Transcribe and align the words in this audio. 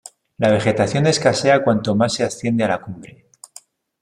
La 0.39 0.49
vegetación 0.49 1.05
escasea 1.05 1.63
cuanto 1.63 1.93
más 1.95 2.13
se 2.15 2.23
asciende 2.23 2.63
a 2.63 2.69
la 2.69 2.81
cumbre. 2.81 3.29